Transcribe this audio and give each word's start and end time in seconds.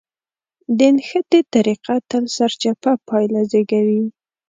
د 0.77 0.79
نښتې 0.95 1.39
طريقه 1.53 1.95
تل 2.09 2.23
سرچپه 2.35 2.91
پايله 3.07 3.41
زېږوي. 3.51 4.03